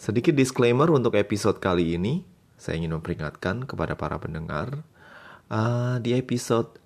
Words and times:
Sedikit 0.00 0.32
disclaimer 0.32 0.88
untuk 0.88 1.12
episode 1.12 1.60
kali 1.60 1.92
ini, 1.92 2.24
saya 2.56 2.80
ingin 2.80 2.96
memperingatkan 2.96 3.68
kepada 3.68 4.00
para 4.00 4.16
pendengar, 4.16 4.80
uh, 5.52 6.00
di 6.00 6.16
episode 6.16 6.80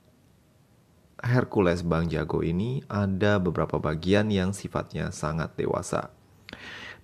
Hercules 1.23 1.87
Bang 1.87 2.11
Jago 2.11 2.43
ini 2.43 2.83
ada 2.91 3.39
beberapa 3.39 3.79
bagian 3.79 4.35
yang 4.35 4.51
sifatnya 4.51 5.15
sangat 5.15 5.55
dewasa. 5.55 6.11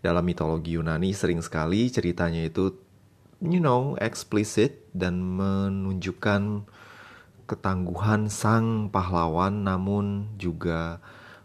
Dalam 0.03 0.27
mitologi 0.27 0.75
Yunani 0.75 1.15
sering 1.15 1.47
sekali 1.47 1.87
ceritanya 1.95 2.43
itu, 2.43 2.75
you 3.39 3.63
know, 3.63 3.95
eksplisit 4.03 4.91
dan 4.91 5.23
menunjukkan 5.23 6.67
ketangguhan 7.47 8.27
sang 8.27 8.91
pahlawan 8.91 9.63
namun 9.63 10.35
juga 10.43 10.99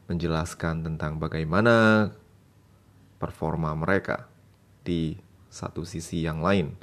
menjelaskan 0.09 0.89
tentang 0.89 1.21
bagaimana 1.21 2.09
performa 3.21 3.77
mereka 3.77 4.33
di 4.85 5.17
satu 5.49 5.81
sisi 5.81 6.21
yang 6.21 6.45
lain. 6.45 6.77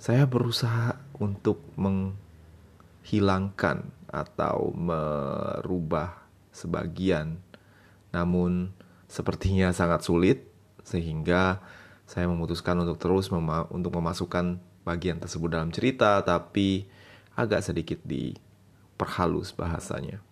Saya 0.00 0.24
berusaha 0.24 0.96
untuk 1.20 1.60
menghilangkan 1.76 3.84
atau 4.08 4.72
merubah 4.72 6.28
sebagian, 6.48 7.36
namun 8.10 8.72
sepertinya 9.04 9.68
sangat 9.76 10.00
sulit 10.06 10.48
sehingga 10.80 11.60
saya 12.08 12.24
memutuskan 12.24 12.80
untuk 12.80 12.96
terus 12.96 13.28
mema 13.28 13.68
untuk 13.68 13.92
memasukkan 14.00 14.56
bagian 14.88 15.20
tersebut 15.20 15.52
dalam 15.52 15.68
cerita, 15.68 16.24
tapi 16.24 16.88
agak 17.36 17.60
sedikit 17.60 18.00
diperhalus 18.08 19.52
bahasanya. 19.52 20.24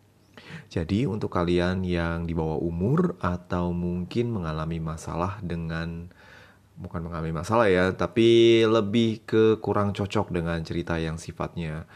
Jadi 0.73 1.04
untuk 1.04 1.37
kalian 1.37 1.84
yang 1.84 2.24
di 2.24 2.32
bawah 2.32 2.59
umur 2.59 3.20
atau 3.20 3.76
mungkin 3.76 4.32
mengalami 4.32 4.80
masalah 4.80 5.38
dengan 5.45 6.09
bukan 6.77 7.09
mengalami 7.09 7.33
masalah 7.33 7.73
ya, 7.73 7.93
tapi 7.97 8.61
lebih 8.69 9.25
ke 9.25 9.45
kurang 9.65 9.96
cocok 9.96 10.29
dengan 10.29 10.60
cerita 10.60 11.01
yang 11.01 11.16
sifatnya 11.16 11.88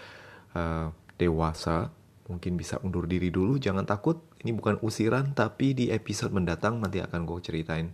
uh, 0.56 0.88
dewasa, 1.20 1.92
mungkin 2.32 2.56
bisa 2.56 2.80
undur 2.80 3.04
diri 3.04 3.28
dulu, 3.28 3.60
jangan 3.60 3.84
takut. 3.84 4.24
Ini 4.40 4.56
bukan 4.56 4.80
usiran, 4.80 5.36
tapi 5.36 5.76
di 5.76 5.92
episode 5.92 6.32
mendatang 6.32 6.80
nanti 6.80 6.96
akan 6.96 7.28
gue 7.28 7.38
ceritain 7.44 7.92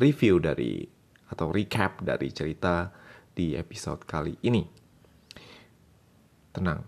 review 0.00 0.40
dari 0.40 0.88
atau 1.28 1.52
recap 1.52 2.00
dari 2.00 2.32
cerita 2.32 2.88
di 3.32 3.52
episode 3.52 4.04
kali 4.08 4.36
ini. 4.44 4.64
Tenang, 6.52 6.80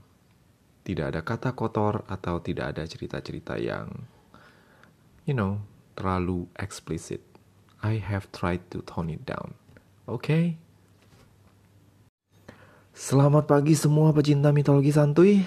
tidak 0.84 1.06
ada 1.12 1.20
kata 1.20 1.50
kotor 1.52 2.04
atau 2.08 2.40
tidak 2.40 2.76
ada 2.76 2.84
cerita-cerita 2.84 3.60
yang, 3.60 3.88
you 5.28 5.36
know, 5.36 5.60
terlalu 5.96 6.48
eksplisit. 6.56 7.33
I 7.84 8.00
have 8.00 8.32
tried 8.32 8.64
to 8.72 8.80
tone 8.80 9.12
it 9.12 9.28
down. 9.28 9.52
Oke? 10.08 10.24
Okay? 10.24 10.44
Selamat 12.96 13.44
pagi 13.44 13.76
semua 13.76 14.08
pecinta 14.16 14.56
mitologi 14.56 14.88
santuy. 14.88 15.44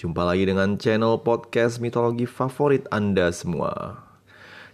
Jumpa 0.00 0.24
lagi 0.24 0.48
dengan 0.48 0.80
channel 0.80 1.20
podcast 1.20 1.76
mitologi 1.76 2.24
favorit 2.24 2.88
Anda 2.88 3.28
semua. 3.36 4.00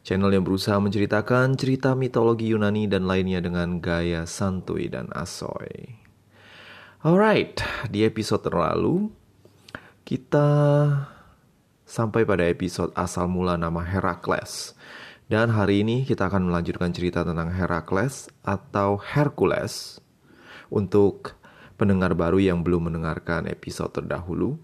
Channel 0.07 0.31
yang 0.31 0.47
berusaha 0.47 0.79
menceritakan 0.79 1.59
cerita 1.59 1.99
mitologi 1.99 2.55
Yunani 2.55 2.87
dan 2.87 3.11
lainnya 3.11 3.43
dengan 3.43 3.83
gaya 3.83 4.23
santuy 4.23 4.87
dan 4.87 5.11
asoy. 5.19 5.99
Alright, 7.03 7.59
di 7.91 8.07
episode 8.07 8.47
terlalu 8.47 9.11
kita 10.07 10.47
sampai 11.83 12.23
pada 12.23 12.47
episode 12.47 12.95
asal 12.95 13.27
mula 13.27 13.59
nama 13.59 13.83
Herakles 13.83 14.79
dan 15.29 15.53
hari 15.53 15.85
ini 15.85 16.09
kita 16.09 16.33
akan 16.33 16.49
melanjutkan 16.49 16.89
cerita 16.89 17.21
tentang 17.21 17.53
Herakles 17.53 18.33
atau 18.41 18.97
Hercules. 18.97 20.01
Untuk 20.73 21.37
pendengar 21.77 22.17
baru 22.17 22.41
yang 22.41 22.65
belum 22.65 22.89
mendengarkan 22.89 23.45
episode 23.49 23.93
terdahulu, 23.93 24.57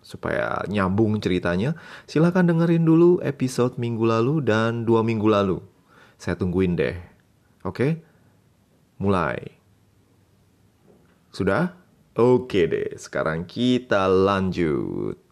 supaya 0.00 0.64
nyambung 0.72 1.20
ceritanya, 1.20 1.76
silahkan 2.08 2.48
dengerin 2.48 2.84
dulu 2.88 3.20
episode 3.20 3.76
minggu 3.76 4.04
lalu 4.08 4.40
dan 4.40 4.88
dua 4.88 5.04
minggu 5.04 5.28
lalu. 5.28 5.60
Saya 6.16 6.40
tungguin 6.40 6.80
deh. 6.80 6.96
Oke? 7.60 8.00
Mulai. 8.96 9.36
Sudah? 11.28 11.76
Oke 12.16 12.64
deh, 12.64 12.96
sekarang 12.96 13.44
kita 13.44 14.08
lanjut. 14.08 15.25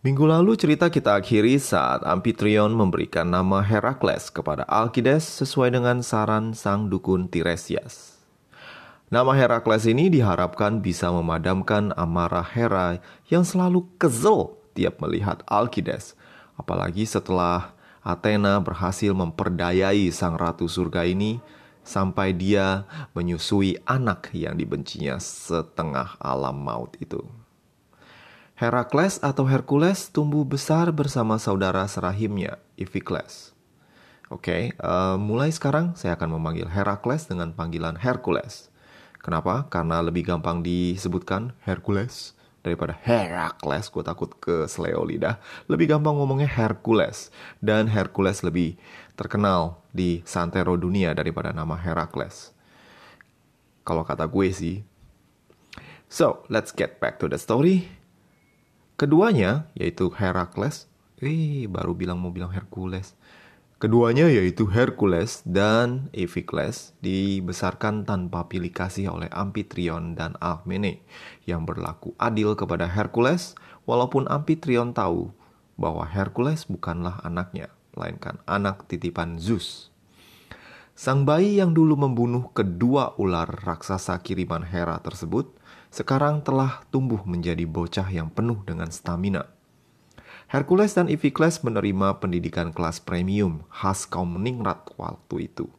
Minggu 0.00 0.24
lalu 0.24 0.56
cerita 0.56 0.88
kita 0.88 1.20
akhiri 1.20 1.60
saat 1.60 2.00
Amphitryon 2.08 2.72
memberikan 2.72 3.28
nama 3.28 3.60
Herakles 3.60 4.32
kepada 4.32 4.64
Alkides 4.64 5.28
sesuai 5.44 5.76
dengan 5.76 6.00
saran 6.00 6.56
sang 6.56 6.88
dukun 6.88 7.28
Tiresias. 7.28 8.16
Nama 9.12 9.28
Herakles 9.36 9.84
ini 9.84 10.08
diharapkan 10.08 10.80
bisa 10.80 11.12
memadamkan 11.12 11.92
amarah 12.00 12.48
Hera 12.48 12.96
yang 13.28 13.44
selalu 13.44 13.84
kesel 14.00 14.56
tiap 14.72 15.04
melihat 15.04 15.44
Alkides, 15.44 16.16
apalagi 16.56 17.04
setelah 17.04 17.76
Athena 18.00 18.56
berhasil 18.56 19.12
memperdayai 19.12 20.08
sang 20.16 20.40
ratu 20.40 20.64
surga 20.64 21.04
ini 21.04 21.44
sampai 21.84 22.32
dia 22.32 22.88
menyusui 23.12 23.76
anak 23.84 24.32
yang 24.32 24.56
dibencinya 24.56 25.20
setengah 25.20 26.16
alam 26.16 26.56
maut 26.56 26.96
itu. 27.04 27.20
Herakles 28.60 29.16
atau 29.24 29.48
Hercules 29.48 30.12
tumbuh 30.12 30.44
besar 30.44 30.92
bersama 30.92 31.40
saudara 31.40 31.80
serahimnya, 31.88 32.60
Iphicles. 32.76 33.56
Oke, 34.28 34.52
okay, 34.52 34.62
uh, 34.84 35.16
eh, 35.16 35.16
mulai 35.16 35.48
sekarang 35.48 35.96
saya 35.96 36.12
akan 36.12 36.36
memanggil 36.36 36.68
Herakles 36.68 37.24
dengan 37.24 37.56
panggilan 37.56 37.96
Hercules. 37.96 38.68
Kenapa? 39.24 39.64
Karena 39.72 40.04
lebih 40.04 40.28
gampang 40.28 40.60
disebutkan 40.60 41.56
Hercules 41.64 42.36
daripada 42.60 42.92
Herakles. 43.00 43.88
Gue 43.88 44.04
takut 44.04 44.28
ke 44.36 44.68
seleo 44.68 45.08
lidah. 45.08 45.40
Lebih 45.64 45.96
gampang 45.96 46.20
ngomongnya 46.20 46.52
Hercules. 46.52 47.32
Dan 47.64 47.88
Hercules 47.88 48.44
lebih 48.44 48.76
terkenal 49.16 49.80
di 49.88 50.20
santero 50.28 50.76
dunia 50.76 51.16
daripada 51.16 51.48
nama 51.56 51.80
Herakles. 51.80 52.52
Kalau 53.88 54.04
kata 54.04 54.28
gue 54.28 54.52
sih. 54.52 54.84
So, 56.12 56.44
let's 56.52 56.76
get 56.76 57.00
back 57.00 57.16
to 57.24 57.26
the 57.30 57.40
story. 57.40 57.99
Keduanya, 59.00 59.64
yaitu 59.72 60.12
Herakles, 60.12 60.84
eh 61.24 61.64
baru 61.64 61.96
bilang 61.96 62.20
mau 62.20 62.36
bilang 62.36 62.52
Hercules. 62.52 63.16
Keduanya 63.80 64.28
yaitu 64.28 64.68
Hercules 64.68 65.40
dan 65.48 66.12
Iphicles 66.12 66.92
dibesarkan 67.00 68.04
tanpa 68.04 68.44
pilih 68.52 68.68
kasih 68.68 69.08
oleh 69.08 69.32
Amphitryon 69.32 70.20
dan 70.20 70.36
Alcmene 70.36 71.00
yang 71.48 71.64
berlaku 71.64 72.12
adil 72.20 72.52
kepada 72.52 72.84
Hercules 72.84 73.56
walaupun 73.88 74.28
Amphitryon 74.28 74.92
tahu 74.92 75.32
bahwa 75.80 76.04
Hercules 76.04 76.68
bukanlah 76.68 77.24
anaknya, 77.24 77.72
melainkan 77.96 78.36
anak 78.44 78.84
titipan 78.84 79.40
Zeus. 79.40 79.88
Sang 80.92 81.24
bayi 81.24 81.56
yang 81.56 81.72
dulu 81.72 81.96
membunuh 81.96 82.52
kedua 82.52 83.16
ular 83.16 83.48
raksasa 83.48 84.20
kiriman 84.20 84.60
Hera 84.60 85.00
tersebut 85.00 85.56
sekarang 85.90 86.46
telah 86.46 86.86
tumbuh 86.94 87.20
menjadi 87.26 87.66
bocah 87.66 88.06
yang 88.06 88.30
penuh 88.30 88.62
dengan 88.62 88.88
stamina. 88.94 89.50
Hercules 90.50 90.94
dan 90.94 91.06
Iphicles 91.06 91.62
menerima 91.62 92.18
pendidikan 92.18 92.74
kelas 92.74 92.98
premium 92.98 93.62
khas 93.70 94.06
kaum 94.06 94.38
meningrat 94.38 94.82
waktu 94.98 95.46
itu. 95.46 95.70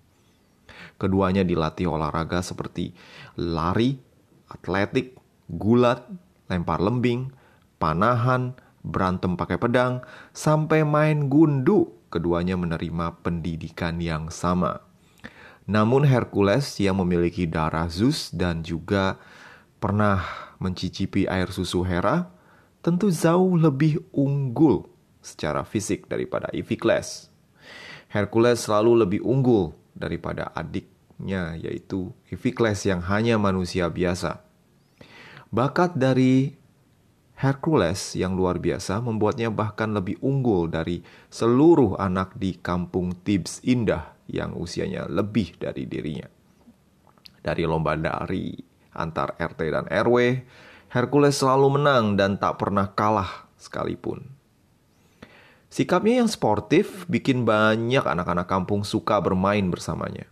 Keduanya 0.95 1.43
dilatih 1.43 1.91
olahraga 1.91 2.39
seperti 2.39 2.95
lari, 3.35 3.99
atletik, 4.47 5.19
gulat, 5.51 6.07
lempar 6.47 6.79
lembing, 6.79 7.31
panahan, 7.79 8.55
berantem 8.79 9.35
pakai 9.35 9.59
pedang, 9.59 10.03
sampai 10.31 10.87
main 10.87 11.27
gundu. 11.27 11.91
Keduanya 12.11 12.59
menerima 12.59 13.23
pendidikan 13.23 14.03
yang 14.03 14.27
sama. 14.27 14.83
Namun 15.63 16.03
Hercules 16.03 16.75
yang 16.79 16.99
memiliki 16.99 17.47
darah 17.47 17.87
Zeus 17.87 18.27
dan 18.35 18.67
juga 18.67 19.15
pernah 19.81 20.21
mencicipi 20.61 21.25
air 21.25 21.49
susu 21.49 21.81
Hera, 21.81 22.29
tentu 22.85 23.09
jauh 23.09 23.57
lebih 23.57 23.97
unggul 24.13 24.85
secara 25.25 25.65
fisik 25.65 26.05
daripada 26.05 26.53
Iphicles. 26.53 27.33
Hercules 28.13 28.61
selalu 28.61 29.01
lebih 29.03 29.21
unggul 29.25 29.73
daripada 29.97 30.53
adiknya 30.53 31.57
yaitu 31.57 32.13
Iphicles 32.29 32.85
yang 32.85 33.01
hanya 33.09 33.41
manusia 33.41 33.89
biasa. 33.89 34.45
Bakat 35.49 35.97
dari 35.97 36.53
Hercules 37.41 38.13
yang 38.13 38.37
luar 38.37 38.61
biasa 38.61 39.01
membuatnya 39.01 39.49
bahkan 39.49 39.89
lebih 39.97 40.21
unggul 40.21 40.69
dari 40.69 41.01
seluruh 41.33 41.97
anak 41.97 42.37
di 42.37 42.53
kampung 42.61 43.17
Thebes 43.25 43.65
indah 43.65 44.13
yang 44.29 44.53
usianya 44.53 45.09
lebih 45.09 45.57
dari 45.57 45.89
dirinya. 45.89 46.29
Dari 47.41 47.65
lomba 47.65 47.97
dari 47.97 48.70
antar 48.91 49.35
RT 49.39 49.59
dan 49.71 49.85
RW, 49.87 50.43
Hercules 50.91 51.39
selalu 51.39 51.79
menang 51.79 52.19
dan 52.19 52.35
tak 52.35 52.59
pernah 52.59 52.91
kalah 52.91 53.47
sekalipun. 53.55 54.27
Sikapnya 55.71 56.19
yang 56.19 56.27
sportif 56.27 57.07
bikin 57.07 57.47
banyak 57.47 58.03
anak-anak 58.03 58.43
kampung 58.43 58.83
suka 58.83 59.23
bermain 59.23 59.63
bersamanya. 59.71 60.27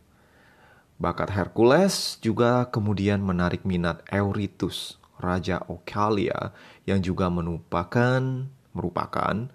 Bakat 1.00 1.32
Hercules 1.32 2.20
juga 2.20 2.68
kemudian 2.68 3.24
menarik 3.24 3.64
minat 3.64 4.04
Eurytus, 4.12 5.00
Raja 5.16 5.64
Okalia 5.72 6.52
yang 6.84 7.00
juga 7.00 7.32
merupakan 7.32 8.20
merupakan 8.76 9.48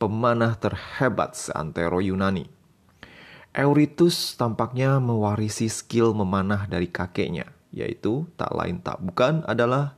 pemanah 0.00 0.56
terhebat 0.56 1.36
seantero 1.36 2.00
Yunani. 2.00 2.48
Eurytus 3.52 4.32
tampaknya 4.32 4.96
mewarisi 4.96 5.68
skill 5.68 6.16
memanah 6.16 6.64
dari 6.64 6.88
kakeknya, 6.88 7.52
yaitu 7.72 8.28
tak 8.36 8.52
lain 8.52 8.78
tak 8.84 9.00
bukan 9.00 9.42
adalah 9.48 9.96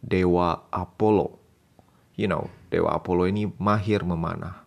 Dewa 0.00 0.68
Apollo. 0.72 1.38
You 2.16 2.28
know, 2.28 2.48
Dewa 2.72 2.96
Apollo 2.96 3.28
ini 3.28 3.48
mahir 3.60 4.04
memanah. 4.04 4.64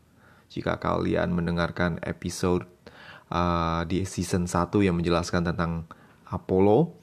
Jika 0.48 0.80
kalian 0.80 1.34
mendengarkan 1.34 2.00
episode 2.06 2.66
uh, 3.34 3.84
di 3.84 4.06
season 4.08 4.48
1 4.48 4.72
yang 4.86 4.96
menjelaskan 4.96 5.52
tentang 5.54 5.90
Apollo, 6.30 6.96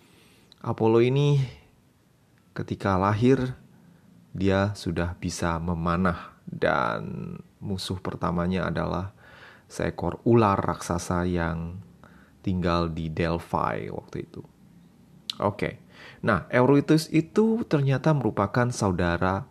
Apollo 0.65 1.05
ini 1.05 1.43
ketika 2.55 2.97
lahir 2.97 3.59
dia 4.35 4.75
sudah 4.75 5.15
bisa 5.19 5.59
memanah 5.63 6.35
dan 6.47 7.37
musuh 7.63 7.99
pertamanya 8.03 8.69
adalah 8.69 9.15
seekor 9.71 10.21
ular 10.27 10.59
raksasa 10.59 11.25
yang 11.27 11.81
tinggal 12.45 12.91
di 12.91 13.09
Delphi 13.09 13.89
waktu 13.89 14.29
itu. 14.29 14.54
Oke. 15.43 15.83
Nah, 16.25 16.47
Eurytus 16.53 17.11
itu 17.13 17.65
ternyata 17.67 18.13
merupakan 18.13 18.69
saudara 18.71 19.45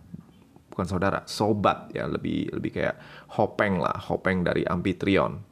bukan 0.74 0.90
saudara, 0.90 1.22
sobat 1.30 1.94
ya, 1.94 2.10
lebih 2.10 2.50
lebih 2.50 2.74
kayak 2.74 2.98
Hopeng 3.38 3.78
lah, 3.78 3.94
Hopeng 4.10 4.42
dari 4.42 4.66
Amphitryon. 4.66 5.46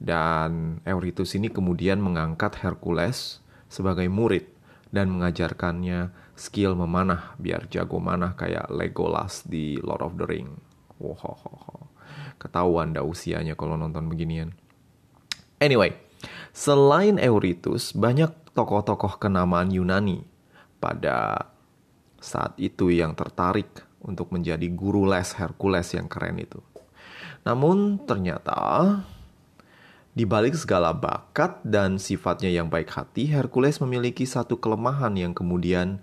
Dan 0.00 0.80
Eurytus 0.88 1.36
ini 1.36 1.52
kemudian 1.52 2.00
mengangkat 2.00 2.56
Hercules 2.64 3.44
sebagai 3.68 4.08
murid 4.08 4.48
dan 4.88 5.12
mengajarkannya 5.12 6.32
skill 6.32 6.72
memanah 6.72 7.36
biar 7.36 7.68
jago 7.68 8.00
manah 8.00 8.32
kayak 8.32 8.72
Legolas 8.72 9.44
di 9.44 9.76
Lord 9.84 10.00
of 10.00 10.16
the 10.16 10.24
Ring. 10.24 10.56
Wow, 10.96 11.92
ketahuan 12.40 12.96
dah 12.96 13.04
usianya 13.04 13.52
kalau 13.60 13.76
nonton 13.76 14.08
beginian. 14.08 14.56
Anyway, 15.60 15.92
selain 16.50 17.16
Eurytus, 17.16 17.94
banyak 17.94 18.30
tokoh-tokoh 18.54 19.18
kenamaan 19.22 19.70
Yunani 19.70 20.26
pada 20.82 21.50
saat 22.20 22.52
itu 22.60 22.92
yang 22.92 23.16
tertarik 23.16 23.68
untuk 24.00 24.32
menjadi 24.32 24.68
guru 24.72 25.08
les 25.08 25.32
Hercules 25.36 25.88
yang 25.96 26.08
keren 26.08 26.40
itu. 26.40 26.60
Namun 27.44 28.00
ternyata 28.04 29.00
di 30.10 30.28
balik 30.28 30.58
segala 30.58 30.92
bakat 30.92 31.62
dan 31.64 31.96
sifatnya 31.96 32.50
yang 32.50 32.68
baik 32.68 32.90
hati, 32.92 33.30
Hercules 33.30 33.80
memiliki 33.80 34.26
satu 34.26 34.58
kelemahan 34.58 35.14
yang 35.16 35.32
kemudian 35.32 36.02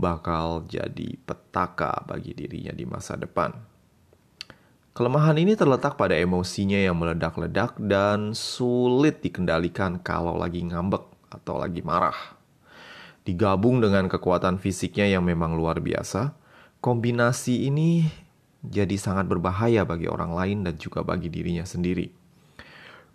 bakal 0.00 0.64
jadi 0.64 1.20
petaka 1.28 2.00
bagi 2.08 2.32
dirinya 2.32 2.72
di 2.72 2.88
masa 2.88 3.20
depan. 3.20 3.69
Kelemahan 4.90 5.38
ini 5.38 5.54
terletak 5.54 5.94
pada 5.94 6.18
emosinya 6.18 6.74
yang 6.74 6.98
meledak-ledak 6.98 7.78
dan 7.78 8.34
sulit 8.34 9.22
dikendalikan 9.22 10.02
kalau 10.02 10.34
lagi 10.34 10.66
ngambek 10.66 11.06
atau 11.30 11.62
lagi 11.62 11.78
marah. 11.78 12.34
Digabung 13.22 13.78
dengan 13.78 14.10
kekuatan 14.10 14.58
fisiknya 14.58 15.06
yang 15.06 15.22
memang 15.22 15.54
luar 15.54 15.78
biasa, 15.78 16.34
kombinasi 16.82 17.70
ini 17.70 18.10
jadi 18.66 18.98
sangat 18.98 19.30
berbahaya 19.30 19.86
bagi 19.86 20.10
orang 20.10 20.34
lain 20.34 20.58
dan 20.66 20.74
juga 20.74 21.06
bagi 21.06 21.30
dirinya 21.30 21.62
sendiri. 21.62 22.10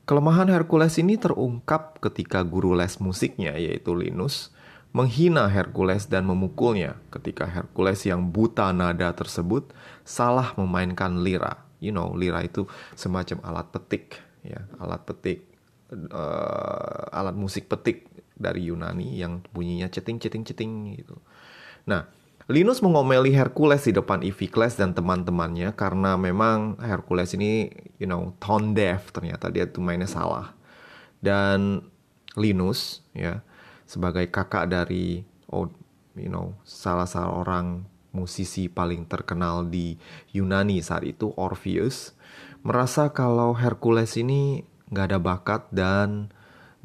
Kelemahan 0.08 0.48
Hercules 0.48 0.96
ini 0.96 1.20
terungkap 1.20 2.00
ketika 2.00 2.40
guru 2.48 2.72
les 2.72 3.04
musiknya 3.04 3.52
yaitu 3.60 3.92
Linus 3.92 4.56
menghina 4.96 5.52
Hercules 5.52 6.08
dan 6.08 6.24
memukulnya 6.24 6.96
ketika 7.12 7.44
Hercules 7.44 8.00
yang 8.08 8.32
buta 8.32 8.72
nada 8.72 9.12
tersebut 9.12 9.76
salah 10.08 10.56
memainkan 10.56 11.20
lira. 11.20 11.65
You 11.86 11.94
know, 11.94 12.10
lira 12.18 12.42
itu 12.42 12.66
semacam 12.98 13.46
alat 13.46 13.68
petik, 13.70 14.18
ya, 14.42 14.66
alat 14.82 15.06
petik, 15.06 15.46
uh, 15.94 17.06
alat 17.14 17.38
musik 17.38 17.70
petik 17.70 18.10
dari 18.34 18.68
Yunani 18.68 19.22
yang 19.22 19.46
bunyinya 19.54 19.88
ceting 19.88 20.18
ceting 20.18 20.44
ceting 20.44 20.72
gitu. 20.98 21.16
Nah, 21.86 22.10
Linus 22.46 22.82
mengomeli 22.82 23.34
Hercules 23.34 23.86
di 23.86 23.94
depan 23.94 24.22
Iphicles 24.22 24.78
dan 24.78 24.94
teman-temannya 24.94 25.74
karena 25.74 26.14
memang 26.14 26.78
Hercules 26.78 27.34
ini, 27.34 27.74
you 27.98 28.06
know, 28.06 28.38
tone 28.38 28.78
deaf 28.78 29.10
ternyata 29.10 29.50
dia 29.50 29.66
tuh 29.66 29.82
mainnya 29.82 30.06
salah. 30.06 30.54
Dan 31.22 31.82
Linus, 32.38 33.02
ya, 33.18 33.42
sebagai 33.86 34.30
kakak 34.30 34.70
dari 34.70 35.26
oh 35.50 35.70
you 36.18 36.30
know 36.30 36.58
salah 36.66 37.06
seorang 37.06 37.86
musisi 38.16 38.72
paling 38.72 39.04
terkenal 39.12 39.68
di 39.68 40.00
Yunani 40.32 40.80
saat 40.80 41.04
itu 41.04 41.36
Orpheus 41.36 42.16
merasa 42.64 43.12
kalau 43.12 43.52
Hercules 43.52 44.16
ini 44.16 44.64
nggak 44.88 45.06
ada 45.12 45.20
bakat 45.20 45.68
dan 45.76 46.32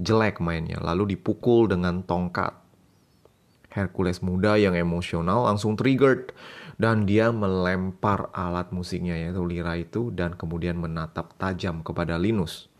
jelek 0.03 0.43
mainnya 0.43 0.83
lalu 0.83 1.15
dipukul 1.15 1.71
dengan 1.71 2.03
tongkat 2.03 2.59
Hercules 3.71 4.19
muda 4.19 4.59
yang 4.59 4.75
emosional 4.75 5.47
langsung 5.47 5.79
triggered 5.79 6.35
dan 6.81 7.07
dia 7.07 7.31
melempar 7.31 8.33
alat 8.35 8.75
musiknya 8.75 9.15
yaitu 9.15 9.47
lira 9.47 9.79
itu 9.79 10.11
dan 10.11 10.35
kemudian 10.35 10.81
menatap 10.81 11.37
tajam 11.39 11.85
kepada 11.87 12.19
Linus. 12.19 12.73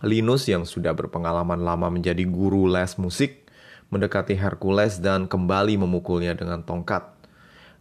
Linus 0.00 0.48
yang 0.48 0.64
sudah 0.64 0.92
berpengalaman 0.92 1.60
lama 1.60 1.92
menjadi 1.92 2.24
guru 2.24 2.68
les 2.68 2.96
musik 2.96 3.46
mendekati 3.92 4.34
Hercules 4.34 4.98
dan 4.98 5.30
kembali 5.30 5.78
memukulnya 5.78 6.34
dengan 6.34 6.66
tongkat. 6.66 7.15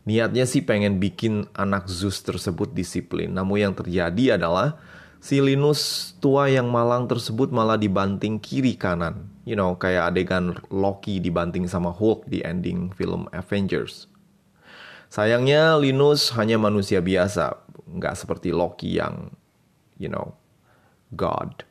Niatnya 0.05 0.45
sih 0.45 0.61
pengen 0.61 1.01
bikin 1.01 1.49
anak 1.57 1.89
Zeus 1.89 2.21
tersebut 2.21 2.69
disiplin, 2.77 3.33
namun 3.33 3.57
yang 3.57 3.73
terjadi 3.73 4.37
adalah 4.37 4.77
si 5.17 5.41
Linus 5.41 6.13
tua 6.21 6.45
yang 6.45 6.69
malang 6.69 7.09
tersebut 7.09 7.49
malah 7.49 7.73
dibanting 7.73 8.37
kiri 8.37 8.77
kanan. 8.77 9.33
You 9.49 9.57
know, 9.57 9.73
kayak 9.73 10.13
adegan 10.13 10.61
Loki 10.69 11.17
dibanting 11.17 11.65
sama 11.65 11.89
Hulk 11.89 12.29
di 12.29 12.45
ending 12.45 12.93
film 12.93 13.25
Avengers. 13.33 14.05
Sayangnya 15.09 15.81
Linus 15.81 16.29
hanya 16.37 16.61
manusia 16.61 17.01
biasa, 17.01 17.57
nggak 17.89 18.13
seperti 18.13 18.53
Loki 18.53 19.01
yang, 19.01 19.33
you 19.97 20.09
know, 20.09 20.37
God 21.17 21.65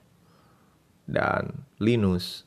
dan 1.06 1.62
Linus 1.78 2.42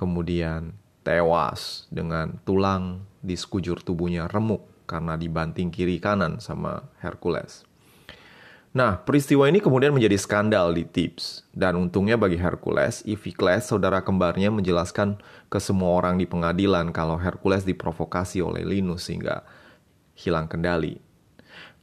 kemudian 0.00 0.72
tewas 1.04 1.90
dengan 1.92 2.40
tulang 2.48 3.04
di 3.20 3.36
sekujur 3.36 3.82
tubuhnya 3.84 4.30
remuk 4.30 4.71
karena 4.92 5.16
dibanting 5.16 5.72
kiri 5.72 5.96
kanan 5.96 6.36
sama 6.36 6.84
Hercules. 7.00 7.64
Nah, 8.72 9.04
peristiwa 9.04 9.44
ini 9.48 9.60
kemudian 9.60 9.92
menjadi 9.92 10.16
skandal 10.16 10.72
di 10.72 10.88
Thebes. 10.88 11.44
Dan 11.52 11.76
untungnya 11.76 12.16
bagi 12.16 12.40
Hercules, 12.40 13.04
Iphicles, 13.04 13.68
saudara 13.68 14.00
kembarnya 14.00 14.48
menjelaskan 14.48 15.20
ke 15.52 15.60
semua 15.60 15.96
orang 16.00 16.16
di 16.16 16.24
pengadilan 16.24 16.88
kalau 16.88 17.20
Hercules 17.20 17.68
diprovokasi 17.68 18.40
oleh 18.40 18.64
Linus 18.64 19.08
sehingga 19.08 19.44
hilang 20.16 20.48
kendali. 20.48 20.96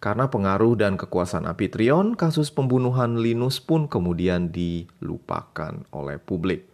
Karena 0.02 0.34
pengaruh 0.34 0.82
dan 0.82 0.98
kekuasaan 0.98 1.46
Amphitryon, 1.46 2.18
kasus 2.18 2.50
pembunuhan 2.50 3.22
Linus 3.22 3.62
pun 3.62 3.86
kemudian 3.86 4.50
dilupakan 4.50 5.86
oleh 5.94 6.18
publik. 6.18 6.66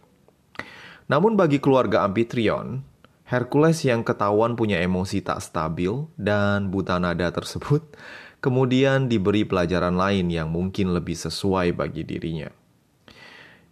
Namun 1.12 1.36
bagi 1.36 1.60
keluarga 1.60 2.08
Amphitryon, 2.08 2.95
Hercules 3.26 3.82
yang 3.82 4.06
ketahuan 4.06 4.54
punya 4.54 4.78
emosi 4.78 5.18
tak 5.18 5.42
stabil 5.42 5.90
dan 6.14 6.70
buta 6.70 7.02
nada 7.02 7.34
tersebut 7.34 7.82
kemudian 8.44 9.10
diberi 9.10 9.42
pelajaran 9.42 9.98
lain 9.98 10.30
yang 10.30 10.46
mungkin 10.46 10.94
lebih 10.94 11.18
sesuai 11.18 11.74
bagi 11.74 12.06
dirinya. 12.06 12.46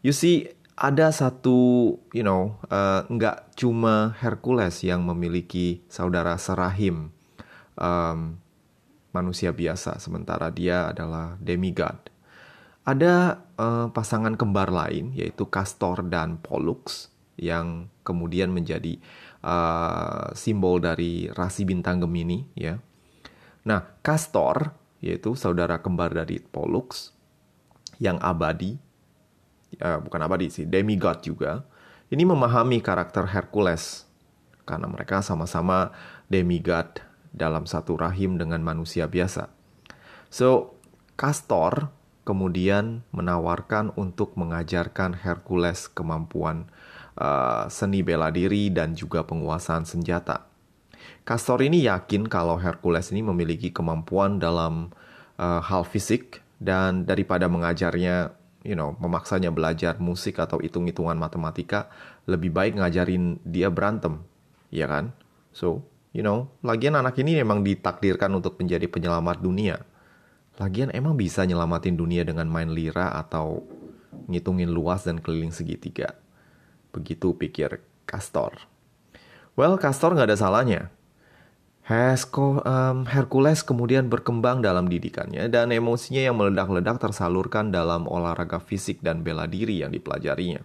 You 0.02 0.12
see, 0.12 0.50
ada 0.74 1.14
satu, 1.14 1.94
you 2.10 2.26
know, 2.26 2.58
uh, 2.66 3.06
nggak 3.06 3.54
cuma 3.54 4.18
Hercules 4.18 4.82
yang 4.82 5.06
memiliki 5.06 5.86
saudara 5.86 6.34
serahim. 6.34 7.14
Um, 7.78 8.42
manusia 9.14 9.54
biasa, 9.54 10.02
sementara 10.02 10.50
dia 10.50 10.90
adalah 10.90 11.38
demigod. 11.38 11.94
Ada 12.84 13.40
uh, 13.56 13.86
pasangan 13.94 14.34
kembar 14.34 14.68
lain, 14.68 15.14
yaitu 15.14 15.46
Castor 15.46 16.04
dan 16.04 16.36
Pollux, 16.42 17.08
yang 17.38 17.88
kemudian 18.02 18.50
menjadi 18.50 18.98
uh, 19.44 20.32
simbol 20.32 20.80
dari 20.80 21.28
rasi 21.28 21.68
bintang 21.68 22.00
Gemini, 22.00 22.48
ya. 22.56 22.80
Nah, 23.68 24.00
Castor, 24.00 24.72
yaitu 25.04 25.36
saudara 25.36 25.84
kembar 25.84 26.16
dari 26.16 26.40
Pollux, 26.40 27.12
yang 28.00 28.16
abadi, 28.24 28.80
uh, 29.84 30.00
bukan 30.00 30.20
abadi 30.24 30.48
sih, 30.48 30.64
demigod 30.64 31.20
juga, 31.20 31.68
ini 32.08 32.24
memahami 32.24 32.80
karakter 32.80 33.28
Hercules 33.28 34.08
karena 34.64 34.88
mereka 34.88 35.20
sama-sama 35.20 35.92
demigod 36.32 36.88
dalam 37.34 37.68
satu 37.68 38.00
rahim 38.00 38.40
dengan 38.40 38.64
manusia 38.64 39.04
biasa. 39.04 39.52
So, 40.32 40.80
Castor 41.14 41.92
kemudian 42.24 43.04
menawarkan 43.12 43.92
untuk 43.94 44.34
mengajarkan 44.34 45.14
Hercules 45.20 45.86
kemampuan 45.92 46.66
uh, 47.20 47.68
seni 47.68 48.00
bela 48.00 48.32
diri 48.32 48.72
dan 48.72 48.96
juga 48.96 49.22
penguasaan 49.22 49.84
senjata. 49.84 50.48
Castor 51.24 51.64
ini 51.64 51.84
yakin 51.84 52.28
kalau 52.28 52.56
Hercules 52.56 53.12
ini 53.12 53.24
memiliki 53.24 53.72
kemampuan 53.72 54.40
dalam 54.40 54.92
uh, 55.36 55.60
hal 55.60 55.84
fisik 55.84 56.40
dan 56.60 57.04
daripada 57.04 57.48
mengajarnya, 57.48 58.32
you 58.64 58.76
know, 58.76 58.96
memaksanya 59.00 59.52
belajar 59.52 60.00
musik 60.00 60.40
atau 60.40 60.60
hitung-hitungan 60.60 61.16
matematika, 61.16 61.92
lebih 62.24 62.52
baik 62.52 62.80
ngajarin 62.80 63.40
dia 63.44 63.68
berantem, 63.68 64.24
ya 64.72 64.88
kan? 64.88 65.12
So, 65.52 65.84
you 66.16 66.24
know, 66.24 66.48
lagian 66.64 66.96
anak 66.96 67.20
ini 67.20 67.36
memang 67.40 67.60
ditakdirkan 67.64 68.32
untuk 68.32 68.56
menjadi 68.56 68.88
penyelamat 68.88 69.44
dunia. 69.44 69.76
Lagian 70.54 70.94
emang 70.94 71.18
bisa 71.18 71.42
nyelamatin 71.42 71.98
dunia 71.98 72.22
dengan 72.22 72.46
main 72.46 72.70
lira 72.70 73.10
atau 73.10 73.66
ngitungin 74.30 74.70
luas 74.70 75.02
dan 75.02 75.18
keliling 75.18 75.50
segitiga. 75.50 76.14
Begitu 76.94 77.34
pikir 77.34 77.82
Castor. 78.06 78.62
Well, 79.58 79.74
Castor 79.82 80.14
nggak 80.14 80.30
ada 80.30 80.38
salahnya. 80.38 80.82
Hesko, 81.84 82.64
um, 82.64 83.04
Hercules 83.04 83.60
kemudian 83.60 84.08
berkembang 84.08 84.64
dalam 84.64 84.88
didikannya 84.88 85.52
dan 85.52 85.68
emosinya 85.68 86.22
yang 86.24 86.40
meledak-ledak 86.40 86.96
tersalurkan 86.96 87.68
dalam 87.68 88.08
olahraga 88.08 88.56
fisik 88.56 89.04
dan 89.04 89.20
bela 89.20 89.44
diri 89.44 89.84
yang 89.84 89.92
dipelajarinya. 89.92 90.64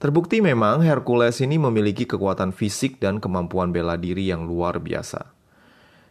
Terbukti 0.00 0.40
memang 0.40 0.80
Hercules 0.80 1.44
ini 1.44 1.60
memiliki 1.60 2.08
kekuatan 2.08 2.56
fisik 2.56 2.96
dan 2.96 3.20
kemampuan 3.20 3.76
bela 3.76 4.00
diri 4.00 4.32
yang 4.32 4.48
luar 4.48 4.80
biasa. 4.80 5.36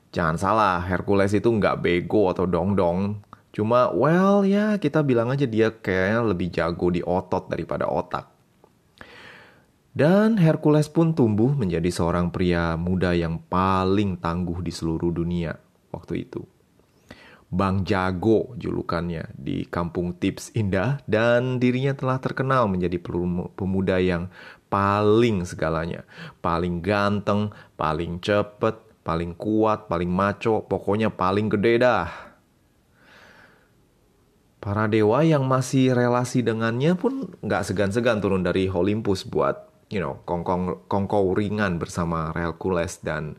Jangan 0.09 0.37
salah, 0.41 0.81
Hercules 0.81 1.33
itu 1.37 1.45
nggak 1.45 1.85
bego 1.85 2.33
atau 2.33 2.49
dong-dong. 2.49 3.21
Cuma, 3.53 3.93
well 3.93 4.41
ya 4.45 4.77
kita 4.81 5.05
bilang 5.05 5.29
aja 5.29 5.45
dia 5.45 5.69
kayaknya 5.73 6.21
lebih 6.25 6.49
jago 6.49 6.89
di 6.89 7.01
otot 7.05 7.49
daripada 7.49 7.85
otak. 7.85 8.29
Dan 9.89 10.37
Hercules 10.37 10.89
pun 10.89 11.17
tumbuh 11.17 11.53
menjadi 11.53 11.89
seorang 11.89 12.29
pria 12.29 12.77
muda 12.77 13.13
yang 13.17 13.41
paling 13.49 14.21
tangguh 14.21 14.61
di 14.61 14.69
seluruh 14.69 15.09
dunia 15.09 15.57
waktu 15.89 16.29
itu. 16.29 16.45
Bang 17.49 17.81
Jago 17.81 18.53
julukannya 18.61 19.33
di 19.33 19.65
kampung 19.65 20.13
Tips 20.13 20.53
Indah 20.53 21.01
dan 21.09 21.57
dirinya 21.57 21.97
telah 21.97 22.21
terkenal 22.21 22.69
menjadi 22.69 23.01
pemuda 23.57 23.97
yang 23.97 24.29
paling 24.69 25.49
segalanya. 25.49 26.05
Paling 26.45 26.85
ganteng, 26.85 27.49
paling 27.73 28.21
cepet, 28.21 28.77
paling 29.09 29.33
kuat, 29.33 29.89
paling 29.89 30.05
maco, 30.05 30.61
pokoknya 30.69 31.09
paling 31.09 31.49
gede 31.49 31.81
dah. 31.81 32.05
Para 34.61 34.85
dewa 34.85 35.25
yang 35.25 35.49
masih 35.49 35.97
relasi 35.97 36.45
dengannya 36.45 36.93
pun 36.93 37.33
nggak 37.41 37.65
segan-segan 37.65 38.21
turun 38.21 38.45
dari 38.45 38.69
Olympus 38.69 39.25
buat 39.25 39.65
you 39.89 39.97
know 39.97 40.21
kongkong 40.29 40.85
kongkow 40.85 41.33
ringan 41.33 41.81
bersama 41.81 42.29
Hercules 42.37 43.01
dan 43.01 43.33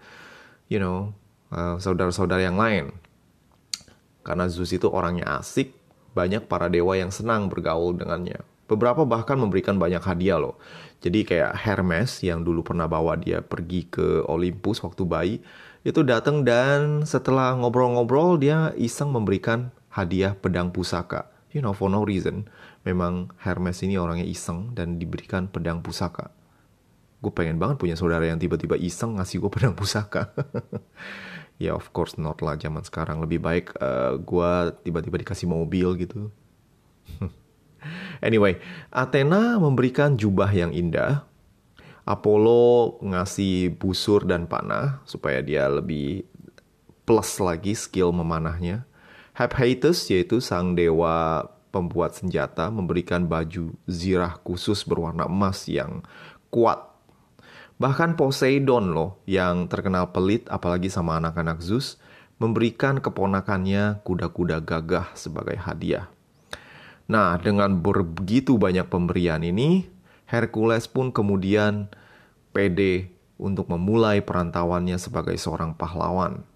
you 0.67 0.83
know 0.83 1.15
uh, 1.55 1.79
saudara-saudara 1.79 2.43
yang 2.43 2.59
lain. 2.59 2.91
Karena 4.27 4.51
Zeus 4.51 4.75
itu 4.75 4.91
orangnya 4.91 5.39
asik, 5.39 5.71
banyak 6.19 6.51
para 6.51 6.67
dewa 6.67 6.99
yang 6.99 7.15
senang 7.15 7.47
bergaul 7.47 7.95
dengannya. 7.95 8.43
Beberapa 8.67 9.07
bahkan 9.07 9.39
memberikan 9.39 9.79
banyak 9.79 10.03
hadiah 10.03 10.43
loh. 10.43 10.59
Jadi 11.01 11.25
kayak 11.25 11.57
Hermes 11.57 12.21
yang 12.21 12.45
dulu 12.45 12.61
pernah 12.61 12.85
bawa 12.85 13.17
dia 13.17 13.41
pergi 13.41 13.89
ke 13.89 14.25
Olympus 14.29 14.85
waktu 14.85 15.03
bayi, 15.09 15.35
itu 15.81 16.05
datang 16.05 16.45
dan 16.45 17.09
setelah 17.09 17.57
ngobrol-ngobrol 17.57 18.37
dia 18.37 18.77
iseng 18.77 19.09
memberikan 19.13 19.73
hadiah 19.89 20.37
pedang 20.37 20.69
pusaka. 20.69 21.33
You 21.51 21.65
know, 21.65 21.73
for 21.73 21.89
no 21.89 22.05
reason. 22.05 22.47
Memang 22.85 23.33
Hermes 23.41 23.81
ini 23.81 23.97
orangnya 23.97 24.29
iseng 24.29 24.77
dan 24.77 25.01
diberikan 25.01 25.49
pedang 25.49 25.81
pusaka 25.81 26.31
gue 27.21 27.33
pengen 27.33 27.61
banget 27.61 27.77
punya 27.77 27.97
saudara 28.01 28.25
yang 28.25 28.41
tiba-tiba 28.41 28.81
iseng 28.81 29.21
ngasih 29.21 29.45
gue 29.45 29.51
pedang 29.53 29.77
pusaka. 29.77 30.33
ya 31.63 31.77
of 31.77 31.93
course 31.93 32.17
not 32.17 32.41
lah 32.41 32.57
zaman 32.57 32.81
sekarang 32.81 33.21
lebih 33.21 33.45
baik 33.45 33.77
uh, 33.77 34.17
eh, 34.17 34.25
gue 34.25 34.53
tiba-tiba 34.89 35.17
dikasih 35.21 35.47
mobil 35.47 35.89
gitu. 36.01 36.33
anyway, 38.25 38.57
Athena 38.89 39.61
memberikan 39.61 40.17
jubah 40.17 40.49
yang 40.53 40.73
indah. 40.73 41.27
Apollo 42.09 42.99
ngasih 43.05 43.77
busur 43.77 44.25
dan 44.25 44.49
panah 44.49 45.05
supaya 45.05 45.45
dia 45.45 45.69
lebih 45.69 46.25
plus 47.05 47.39
lagi 47.39 47.77
skill 47.77 48.11
memanahnya. 48.11 48.89
Hephaestus 49.37 50.11
yaitu 50.11 50.43
sang 50.43 50.75
dewa 50.75 51.47
pembuat 51.71 52.19
senjata 52.19 52.67
memberikan 52.73 53.31
baju 53.31 53.73
zirah 53.87 54.37
khusus 54.43 54.83
berwarna 54.83 55.31
emas 55.31 55.71
yang 55.71 56.03
kuat 56.51 56.91
Bahkan 57.81 58.21
Poseidon 58.21 58.93
loh, 58.93 59.25
yang 59.25 59.65
terkenal 59.65 60.13
pelit 60.13 60.45
apalagi 60.53 60.93
sama 60.93 61.17
anak-anak 61.17 61.65
Zeus, 61.65 61.97
memberikan 62.37 63.01
keponakannya 63.01 64.05
kuda-kuda 64.05 64.61
gagah 64.61 65.09
sebagai 65.17 65.57
hadiah. 65.57 66.13
Nah, 67.11 67.35
dengan 67.43 67.75
begitu 67.83 68.55
banyak 68.55 68.87
pemberian 68.87 69.43
ini, 69.43 69.83
Hercules 70.31 70.87
pun 70.87 71.11
kemudian 71.11 71.91
pede 72.55 73.11
untuk 73.35 73.67
memulai 73.67 74.23
perantauannya 74.23 74.95
sebagai 74.95 75.35
seorang 75.35 75.75
pahlawan. 75.75 76.47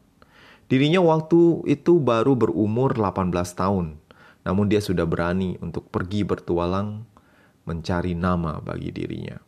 Dirinya 0.71 1.03
waktu 1.03 1.67
itu 1.67 1.99
baru 1.99 2.39
berumur 2.39 2.95
18 2.95 3.35
tahun, 3.51 3.99
namun 4.47 4.71
dia 4.71 4.79
sudah 4.79 5.03
berani 5.03 5.59
untuk 5.59 5.91
pergi 5.91 6.23
bertualang 6.23 7.03
mencari 7.67 8.15
nama 8.15 8.63
bagi 8.63 8.95
dirinya. 8.95 9.43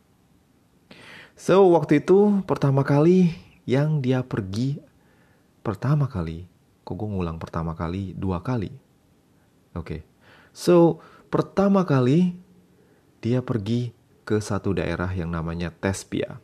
So, 1.39 1.71
waktu 1.71 2.03
itu 2.03 2.43
pertama 2.43 2.83
kali 2.83 3.31
yang 3.63 4.03
dia 4.03 4.27
pergi, 4.27 4.83
pertama 5.63 6.11
kali, 6.11 6.51
kok 6.83 6.99
gue 6.99 7.07
ngulang 7.07 7.39
pertama 7.39 7.79
kali, 7.79 8.11
dua 8.11 8.43
kali. 8.43 8.75
Oke, 9.71 10.01
okay. 10.03 10.16
So 10.57 10.97
pertama 11.29 11.85
kali 11.85 12.33
dia 13.21 13.45
pergi 13.45 13.93
ke 14.25 14.41
satu 14.41 14.73
daerah 14.73 15.13
yang 15.13 15.29
namanya 15.29 15.69
Tespia. 15.69 16.41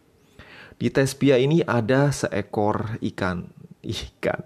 Di 0.78 0.94
Tespia 0.94 1.42
ini 1.42 1.66
ada 1.66 2.14
seekor 2.14 3.02
ikan, 3.02 3.50
ikan, 3.84 4.42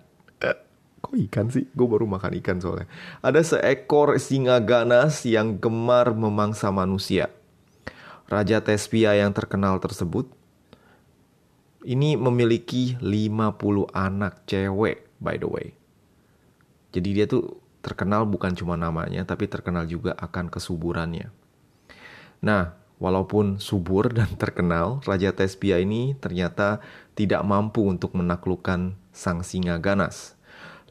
kok 1.07 1.15
ikan 1.31 1.47
sih? 1.47 1.65
Gue 1.71 1.87
baru 1.87 2.03
makan 2.03 2.35
ikan 2.43 2.57
soalnya. 2.59 2.89
Ada 3.23 3.41
seekor 3.45 4.19
singa 4.19 4.59
ganas 4.59 5.23
yang 5.23 5.55
gemar 5.55 6.11
memangsa 6.11 6.67
manusia. 6.73 7.31
Raja 8.27 8.59
Tespia 8.59 9.15
yang 9.15 9.31
terkenal 9.31 9.79
tersebut 9.79 10.27
ini 11.87 12.19
memiliki 12.19 12.99
50 12.99 13.87
anak 13.95 14.43
cewek 14.43 15.07
by 15.23 15.39
the 15.39 15.47
way. 15.47 15.67
Jadi 16.91 17.09
dia 17.15 17.25
tuh 17.29 17.66
terkenal 17.87 18.27
bukan 18.27 18.51
cuma 18.51 18.75
namanya 18.75 19.23
tapi 19.23 19.47
terkenal 19.47 19.87
juga 19.87 20.11
akan 20.19 20.51
kesuburannya. 20.51 21.31
Nah, 22.43 22.75
walaupun 22.99 23.63
subur 23.63 24.11
dan 24.17 24.35
terkenal, 24.35 24.99
Raja 25.07 25.31
Tespia 25.31 25.79
ini 25.79 26.19
ternyata 26.19 26.83
tidak 27.15 27.47
mampu 27.47 27.87
untuk 27.87 28.11
menaklukkan 28.19 28.99
sang 29.15 29.47
singa 29.47 29.79
ganas. 29.79 30.35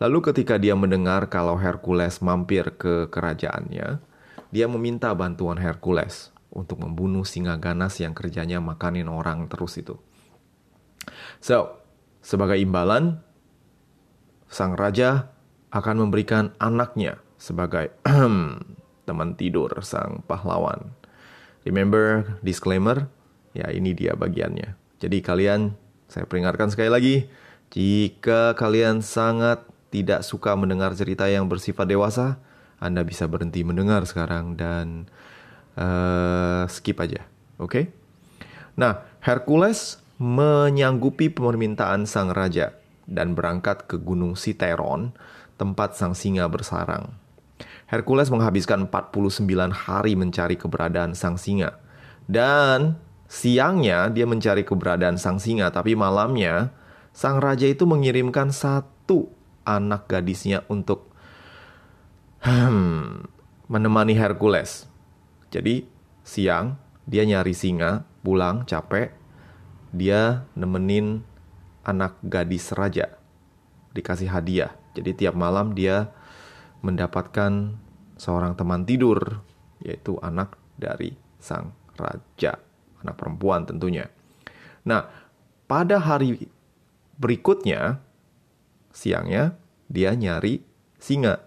Lalu 0.01 0.33
ketika 0.33 0.57
dia 0.57 0.73
mendengar 0.77 1.29
kalau 1.29 1.57
Hercules 1.57 2.21
mampir 2.25 2.73
ke 2.77 3.09
kerajaannya, 3.13 4.01
dia 4.53 4.67
meminta 4.69 5.13
bantuan 5.13 5.57
Hercules 5.57 6.33
untuk 6.53 6.81
membunuh 6.85 7.25
singa 7.25 7.57
ganas 7.61 8.01
yang 8.01 8.17
kerjanya 8.17 8.61
makanin 8.61 9.09
orang 9.09 9.49
terus 9.49 9.77
itu. 9.81 10.01
So, 11.41 11.81
sebagai 12.21 12.61
imbalan, 12.61 13.25
sang 14.49 14.77
raja 14.77 15.36
akan 15.71 16.07
memberikan 16.07 16.55
anaknya 16.59 17.19
sebagai 17.37 17.93
teman 19.09 19.31
tidur 19.39 19.71
sang 19.83 20.23
pahlawan. 20.27 20.95
Remember 21.67 22.39
disclaimer? 22.43 23.11
Ya, 23.57 23.73
ini 23.73 23.97
dia 23.97 24.15
bagiannya. 24.15 24.77
Jadi 25.01 25.19
kalian, 25.25 25.75
saya 26.07 26.29
peringatkan 26.29 26.71
sekali 26.71 26.91
lagi, 26.93 27.17
jika 27.73 28.55
kalian 28.55 29.03
sangat 29.03 29.65
tidak 29.91 30.23
suka 30.23 30.55
mendengar 30.55 30.93
cerita 30.95 31.27
yang 31.27 31.49
bersifat 31.51 31.89
dewasa, 31.89 32.39
Anda 32.79 33.03
bisa 33.03 33.27
berhenti 33.27 33.65
mendengar 33.65 34.05
sekarang 34.05 34.55
dan 34.55 35.09
uh, 35.75 36.69
skip 36.69 37.01
aja. 37.01 37.25
Oke? 37.57 37.71
Okay? 37.71 37.85
Nah, 38.77 39.09
Hercules 39.25 39.99
menyanggupi 40.21 41.33
permintaan 41.33 42.05
sang 42.05 42.33
raja. 42.33 42.77
dan 43.07 43.39
berangkat 43.39 43.87
ke 43.87 44.03
Gunung 44.03 44.35
Siteron, 44.35 45.15
tempat 45.57 45.97
sang 45.97 46.13
singa 46.13 46.49
bersarang. 46.49 47.13
Hercules 47.89 48.29
menghabiskan 48.29 48.89
49 48.91 49.47
hari 49.73 50.13
mencari 50.19 50.57
keberadaan 50.59 51.17
sang 51.17 51.41
singa. 51.41 51.79
Dan 52.27 52.99
siangnya 53.31 54.11
dia 54.11 54.27
mencari 54.27 54.67
keberadaan 54.67 55.17
sang 55.17 55.39
singa, 55.39 55.71
tapi 55.71 55.95
malamnya 55.95 56.75
sang 57.15 57.39
raja 57.41 57.65
itu 57.65 57.87
mengirimkan 57.87 58.51
satu 58.51 59.31
anak 59.65 60.11
gadisnya 60.11 60.67
untuk 60.67 61.11
hmm, 62.43 63.27
menemani 63.71 64.15
Hercules. 64.19 64.91
Jadi 65.55 65.87
siang 66.27 66.77
dia 67.07 67.23
nyari 67.23 67.55
singa, 67.55 68.03
pulang 68.27 68.67
capek, 68.67 69.15
dia 69.95 70.45
nemenin 70.59 71.23
anak 71.87 72.19
gadis 72.27 72.75
raja 72.75 73.15
dikasih 73.95 74.29
hadiah. 74.29 74.75
Jadi 74.97 75.13
tiap 75.13 75.37
malam 75.37 75.77
dia 75.77 76.09
mendapatkan 76.81 77.77
seorang 78.17 78.57
teman 78.57 78.89
tidur 78.89 79.45
yaitu 79.85 80.17
anak 80.25 80.57
dari 80.81 81.13
sang 81.37 81.77
raja, 82.01 82.57
anak 83.05 83.17
perempuan 83.21 83.69
tentunya. 83.69 84.09
Nah, 84.89 85.05
pada 85.69 86.01
hari 86.01 86.49
berikutnya 87.21 88.01
siangnya 88.93 89.57
dia 89.93 90.17
nyari 90.17 90.65
singa. 90.97 91.45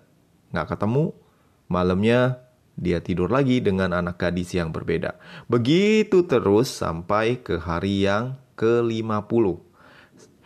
Nggak 0.54 0.78
ketemu, 0.78 1.14
malamnya 1.70 2.50
dia 2.80 3.04
tidur 3.04 3.28
lagi 3.28 3.60
dengan 3.60 3.92
anak 3.92 4.18
gadis 4.22 4.56
yang 4.56 4.72
berbeda. 4.72 5.20
Begitu 5.52 6.24
terus 6.26 6.72
sampai 6.72 7.42
ke 7.44 7.60
hari 7.60 8.08
yang 8.08 8.40
ke-50. 8.56 9.69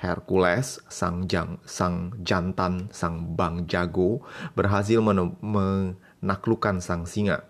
Hercules, 0.04 0.84
sang 0.92 1.32
jang, 1.32 1.64
sang 1.64 2.12
jantan, 2.28 2.92
sang 2.92 3.40
bang 3.40 3.64
jago, 3.72 4.20
berhasil 4.52 5.00
menaklukkan 5.00 6.84
sang 6.84 7.08
singa. 7.08 7.48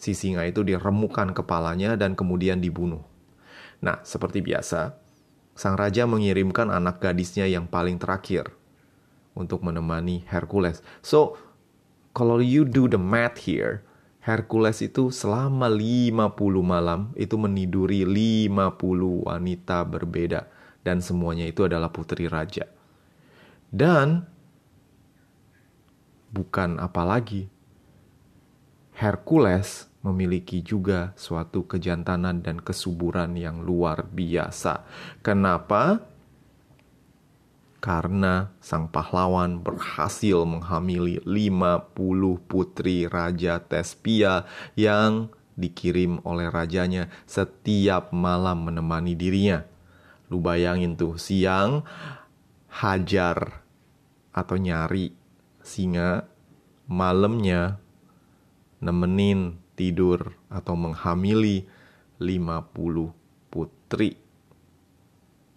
Si 0.00 0.16
singa 0.16 0.48
itu 0.48 0.64
diremukan 0.64 1.36
kepalanya 1.36 2.00
dan 2.00 2.16
kemudian 2.16 2.64
dibunuh. 2.64 3.04
Nah, 3.84 4.00
seperti 4.08 4.40
biasa, 4.40 4.96
sang 5.52 5.76
raja 5.76 6.08
mengirimkan 6.08 6.72
anak 6.72 7.04
gadisnya 7.04 7.44
yang 7.44 7.68
paling 7.68 8.00
terakhir 8.00 8.56
untuk 9.36 9.60
menemani 9.60 10.24
Hercules. 10.32 10.80
So, 11.04 11.36
kalau 12.16 12.40
you 12.40 12.64
do 12.64 12.88
the 12.88 12.96
math 12.96 13.44
here, 13.44 13.84
Hercules 14.24 14.80
itu 14.80 15.12
selama 15.12 15.68
50 15.68 16.32
malam 16.64 17.12
itu 17.20 17.36
meniduri 17.36 18.08
50 18.08 19.28
wanita 19.28 19.84
berbeda 19.84 20.55
dan 20.86 21.02
semuanya 21.02 21.50
itu 21.50 21.66
adalah 21.66 21.90
putri 21.90 22.30
raja. 22.30 22.70
Dan 23.66 24.22
bukan 26.30 26.78
apalagi 26.78 27.50
Hercules 28.94 29.90
memiliki 30.06 30.62
juga 30.62 31.10
suatu 31.18 31.66
kejantanan 31.66 32.38
dan 32.38 32.62
kesuburan 32.62 33.34
yang 33.34 33.66
luar 33.66 34.06
biasa. 34.06 34.86
Kenapa? 35.26 36.06
Karena 37.82 38.54
sang 38.62 38.86
pahlawan 38.88 39.60
berhasil 39.60 40.46
menghamili 40.46 41.18
50 41.26 41.92
putri 42.46 43.10
Raja 43.10 43.58
Tespia 43.62 44.46
yang 44.78 45.34
dikirim 45.58 46.22
oleh 46.22 46.50
rajanya 46.50 47.10
setiap 47.28 48.10
malam 48.10 48.70
menemani 48.70 49.14
dirinya. 49.14 49.75
Lu 50.30 50.42
bayangin 50.42 50.98
tuh 50.98 51.18
siang 51.18 51.86
hajar 52.70 53.62
atau 54.34 54.56
nyari 54.58 55.14
singa, 55.62 56.26
malamnya 56.90 57.78
nemenin 58.82 59.58
tidur 59.78 60.36
atau 60.52 60.74
menghamili 60.76 61.64
50 62.20 63.52
putri 63.52 64.16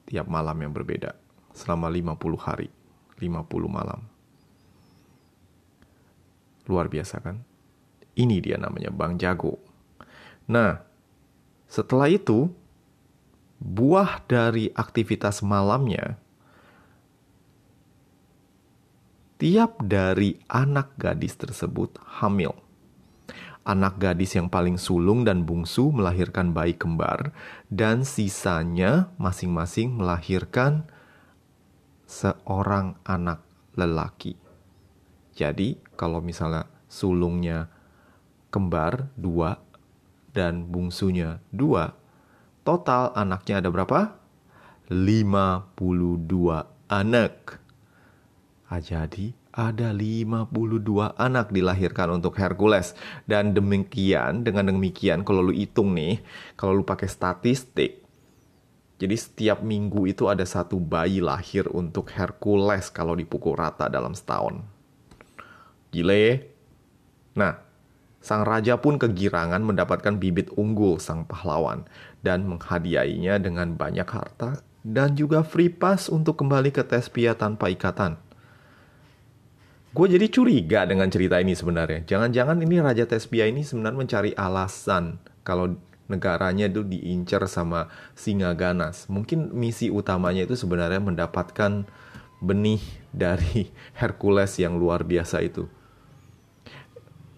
tiap 0.10 0.25
malam 0.25 0.58
yang 0.60 0.73
berbeda 0.73 1.13
selama 1.53 1.91
50 1.91 2.39
hari, 2.39 2.69
50 3.19 3.69
malam. 3.69 4.01
Luar 6.69 6.88
biasa 6.88 7.21
kan? 7.21 7.41
Ini 8.13 8.38
dia 8.41 8.58
namanya 8.58 8.89
Bang 8.93 9.17
Jago. 9.17 9.58
Nah, 10.49 10.82
setelah 11.69 12.10
itu 12.10 12.49
buah 13.59 14.23
dari 14.25 14.71
aktivitas 14.71 15.43
malamnya, 15.43 16.15
tiap 19.35 19.83
dari 19.83 20.39
anak 20.47 20.95
gadis 20.95 21.35
tersebut 21.35 21.99
hamil. 22.23 22.55
Anak 23.67 23.99
gadis 24.01 24.33
yang 24.33 24.47
paling 24.47 24.79
sulung 24.79 25.27
dan 25.27 25.43
bungsu 25.43 25.91
melahirkan 25.91 26.55
bayi 26.55 26.73
kembar, 26.73 27.35
dan 27.67 28.07
sisanya 28.07 29.11
masing-masing 29.19 29.93
melahirkan 29.93 30.87
seorang 32.07 32.97
anak 33.05 33.43
lelaki. 33.75 34.39
Jadi, 35.35 35.77
kalau 35.99 36.23
misalnya 36.23 36.65
sulungnya 36.89 37.69
kembar 38.49 39.13
dua 39.13 39.61
dan 40.33 40.65
bungsunya 40.65 41.43
dua, 41.53 41.98
Total 42.69 43.10
anaknya 43.17 43.65
ada 43.65 43.73
berapa? 43.73 44.13
52 44.93 45.73
anak. 46.86 47.58
Jadi 48.69 49.34
ada 49.49 49.89
52 49.89 51.17
anak 51.17 51.49
dilahirkan 51.49 52.21
untuk 52.21 52.38
Hercules. 52.38 52.93
Dan 53.25 53.58
demikian, 53.58 54.45
dengan 54.45 54.69
demikian 54.69 55.25
kalau 55.25 55.49
lu 55.49 55.53
hitung 55.58 55.97
nih, 55.97 56.21
kalau 56.53 56.77
lu 56.77 56.86
pakai 56.86 57.10
statistik, 57.10 58.05
jadi 59.01 59.17
setiap 59.17 59.65
minggu 59.65 60.05
itu 60.05 60.29
ada 60.29 60.45
satu 60.45 60.77
bayi 60.77 61.25
lahir 61.25 61.65
untuk 61.73 62.13
Hercules 62.13 62.93
kalau 62.93 63.17
dipukul 63.17 63.58
rata 63.58 63.89
dalam 63.89 64.13
setahun. 64.13 64.62
Gile. 65.89 66.53
Nah, 67.34 67.65
Sang 68.19 68.43
raja 68.43 68.75
pun 68.75 68.99
kegirangan 68.99 69.63
mendapatkan 69.63 70.19
bibit 70.19 70.51
unggul 70.60 70.99
sang 70.99 71.23
pahlawan 71.23 71.88
dan 72.19 72.43
menghadiahinya 72.43 73.39
dengan 73.39 73.79
banyak 73.79 74.08
harta 74.08 74.60
dan 74.84 75.15
juga 75.15 75.43
free 75.43 75.71
pass 75.71 76.12
untuk 76.12 76.39
kembali 76.39 76.71
ke 76.75 76.84
Tespia 76.84 77.36
tanpa 77.36 77.71
ikatan. 77.71 78.19
Gue 79.89 80.05
jadi 80.05 80.29
curiga 80.29 80.86
dengan 80.86 81.10
cerita 81.10 81.41
ini 81.41 81.58
sebenarnya. 81.58 82.05
Jangan-jangan 82.05 82.62
ini 82.62 82.77
Raja 82.77 83.10
Tespia 83.10 83.49
ini 83.49 83.65
sebenarnya 83.65 83.97
mencari 83.97 84.32
alasan 84.38 85.17
kalau 85.41 85.73
negaranya 86.05 86.69
itu 86.69 86.86
diincar 86.86 87.49
sama 87.49 87.89
singa 88.13 88.53
ganas. 88.53 89.10
Mungkin 89.10 89.49
misi 89.49 89.89
utamanya 89.89 90.45
itu 90.45 90.53
sebenarnya 90.53 91.01
mendapatkan 91.01 91.89
benih 92.38 92.82
dari 93.10 93.73
Hercules 93.99 94.53
yang 94.62 94.77
luar 94.77 95.01
biasa 95.01 95.41
itu. 95.41 95.65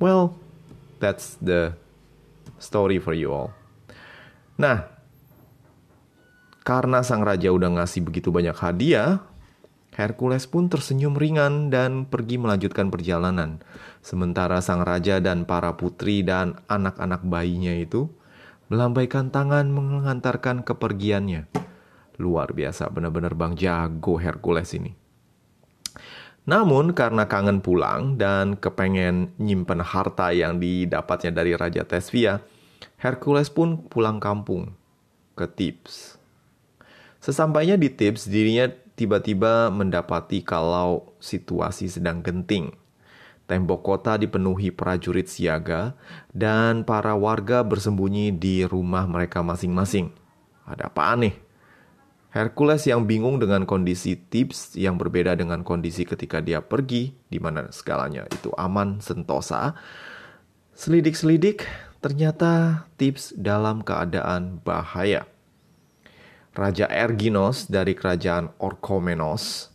Well, 0.02 0.36
that's 1.02 1.42
the 1.42 1.74
story 2.62 3.02
for 3.02 3.18
you 3.18 3.34
all. 3.34 3.50
Nah, 4.62 4.86
karena 6.62 7.02
sang 7.02 7.26
raja 7.26 7.50
udah 7.50 7.82
ngasih 7.82 8.06
begitu 8.06 8.30
banyak 8.30 8.54
hadiah, 8.54 9.26
Hercules 9.92 10.48
pun 10.48 10.72
tersenyum 10.72 11.20
ringan 11.20 11.68
dan 11.68 12.08
pergi 12.08 12.40
melanjutkan 12.40 12.88
perjalanan. 12.88 13.60
Sementara 14.00 14.64
sang 14.64 14.86
raja 14.86 15.20
dan 15.20 15.44
para 15.44 15.76
putri 15.76 16.24
dan 16.24 16.62
anak-anak 16.72 17.26
bayinya 17.28 17.76
itu 17.76 18.08
melambaikan 18.72 19.34
tangan 19.34 19.68
mengantarkan 19.68 20.64
kepergiannya. 20.64 21.52
Luar 22.22 22.56
biasa, 22.56 22.88
benar-benar 22.88 23.36
bang 23.36 23.58
jago 23.58 24.16
Hercules 24.16 24.72
ini. 24.78 25.01
Namun 26.42 26.98
karena 26.98 27.30
kangen 27.30 27.62
pulang 27.62 28.18
dan 28.18 28.58
kepengen 28.58 29.38
nyimpen 29.38 29.78
harta 29.86 30.34
yang 30.34 30.58
didapatnya 30.58 31.30
dari 31.30 31.54
Raja 31.54 31.86
Tesvia, 31.86 32.42
Hercules 32.98 33.54
pun 33.54 33.86
pulang 33.86 34.18
kampung 34.18 34.74
ke 35.38 35.46
Tips. 35.46 36.18
Sesampainya 37.22 37.78
di 37.78 37.94
Tips, 37.94 38.26
dirinya 38.26 38.66
tiba-tiba 38.98 39.70
mendapati 39.70 40.42
kalau 40.42 41.14
situasi 41.22 41.90
sedang 41.90 42.26
genting. 42.26 42.74
Tembok 43.46 43.84
kota 43.86 44.18
dipenuhi 44.18 44.74
prajurit 44.74 45.30
siaga 45.30 45.94
dan 46.34 46.82
para 46.88 47.14
warga 47.14 47.62
bersembunyi 47.62 48.34
di 48.34 48.66
rumah 48.66 49.06
mereka 49.06 49.46
masing-masing. 49.46 50.10
Ada 50.66 50.90
apa 50.90 51.14
nih? 51.20 51.51
Hercules 52.32 52.88
yang 52.88 53.04
bingung 53.04 53.44
dengan 53.44 53.68
kondisi 53.68 54.16
Tips 54.16 54.80
yang 54.80 54.96
berbeda 54.96 55.36
dengan 55.36 55.68
kondisi 55.68 56.08
ketika 56.08 56.40
dia 56.40 56.64
pergi, 56.64 57.12
di 57.28 57.44
mana 57.44 57.68
segalanya 57.76 58.24
itu 58.32 58.56
aman, 58.56 59.04
sentosa. 59.04 59.76
Selidik-selidik, 60.72 61.68
ternyata 62.00 62.88
Tips 62.96 63.36
dalam 63.36 63.84
keadaan 63.84 64.64
bahaya. 64.64 65.28
Raja 66.56 66.88
Erginos 66.88 67.68
dari 67.68 68.00
kerajaan 68.00 68.56
Orchomenos 68.64 69.72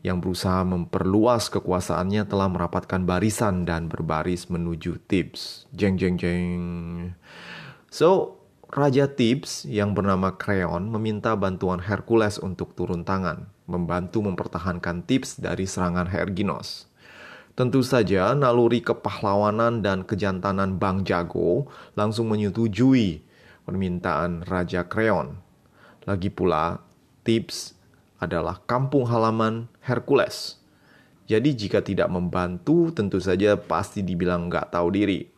yang 0.00 0.18
berusaha 0.18 0.64
memperluas 0.64 1.52
kekuasaannya 1.52 2.24
telah 2.24 2.48
merapatkan 2.48 3.04
barisan 3.04 3.68
dan 3.68 3.92
berbaris 3.92 4.48
menuju 4.48 4.96
Tips. 5.04 5.68
Jeng 5.76 6.00
jeng 6.00 6.16
jeng. 6.16 6.56
So, 7.92 8.41
Raja 8.72 9.04
Tips 9.04 9.68
yang 9.68 9.92
bernama 9.92 10.32
Kreon 10.32 10.88
meminta 10.88 11.36
bantuan 11.36 11.76
Hercules 11.76 12.40
untuk 12.40 12.72
turun 12.72 13.04
tangan, 13.04 13.44
membantu 13.68 14.24
mempertahankan 14.24 15.04
Tips 15.04 15.36
dari 15.36 15.68
serangan 15.68 16.08
Herginos. 16.08 16.88
Tentu 17.52 17.84
saja 17.84 18.32
naluri 18.32 18.80
kepahlawanan 18.80 19.84
dan 19.84 20.08
kejantanan 20.08 20.80
Bang 20.80 21.04
Jago 21.04 21.68
langsung 22.00 22.32
menyetujui 22.32 23.20
permintaan 23.68 24.48
Raja 24.48 24.88
Kreon. 24.88 25.36
Lagi 26.08 26.32
pula, 26.32 26.80
Tips 27.28 27.76
adalah 28.24 28.56
kampung 28.64 29.04
halaman 29.04 29.68
Hercules. 29.84 30.56
Jadi 31.28 31.52
jika 31.52 31.84
tidak 31.84 32.08
membantu, 32.08 32.88
tentu 32.88 33.20
saja 33.20 33.52
pasti 33.52 34.00
dibilang 34.00 34.48
nggak 34.48 34.72
tahu 34.72 34.88
diri. 34.96 35.28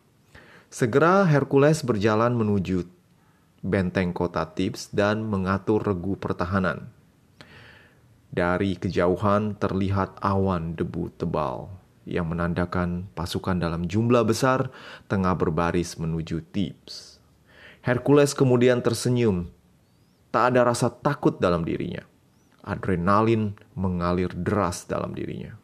Segera 0.70 1.26
Hercules 1.26 1.82
berjalan 1.82 2.34
menuju 2.34 2.93
benteng 3.64 4.12
kota 4.12 4.44
Tips 4.44 4.92
dan 4.92 5.24
mengatur 5.24 5.80
regu 5.80 6.20
pertahanan. 6.20 6.92
Dari 8.28 8.76
kejauhan 8.76 9.56
terlihat 9.56 10.20
awan 10.20 10.76
debu 10.76 11.08
tebal 11.16 11.72
yang 12.04 12.28
menandakan 12.28 13.08
pasukan 13.16 13.56
dalam 13.56 13.88
jumlah 13.88 14.28
besar 14.28 14.68
tengah 15.08 15.32
berbaris 15.32 15.96
menuju 15.96 16.44
Tips. 16.52 17.16
Hercules 17.80 18.36
kemudian 18.36 18.84
tersenyum. 18.84 19.48
Tak 20.28 20.52
ada 20.52 20.68
rasa 20.68 20.92
takut 20.92 21.40
dalam 21.40 21.64
dirinya. 21.64 22.04
Adrenalin 22.60 23.56
mengalir 23.72 24.28
deras 24.34 24.84
dalam 24.84 25.16
dirinya. 25.16 25.56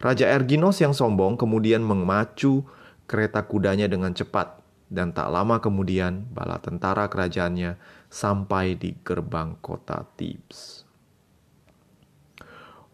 Raja 0.00 0.30
Erginos 0.30 0.80
yang 0.80 0.92
sombong 0.92 1.36
kemudian 1.36 1.80
memacu 1.80 2.64
kereta 3.04 3.44
kudanya 3.44 3.88
dengan 3.88 4.12
cepat 4.12 4.63
dan 4.94 5.10
tak 5.10 5.28
lama 5.28 5.58
kemudian 5.58 6.30
bala 6.30 6.62
tentara 6.62 7.10
kerajaannya 7.10 7.76
sampai 8.06 8.78
di 8.78 8.94
gerbang 9.02 9.58
kota 9.58 10.06
Tips. 10.14 10.86